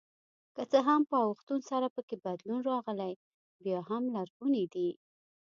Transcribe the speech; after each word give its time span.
که 0.55 0.63
څه 0.71 0.79
هم 0.87 1.01
په 1.11 1.17
اوښتون 1.27 1.59
سره 1.71 1.87
پکې 1.95 2.15
بدلون 2.25 2.59
راغلی 2.71 3.13
بیا 3.63 3.79
هم 3.89 4.03
لرغوني 4.15 4.65
دي. 4.73 4.89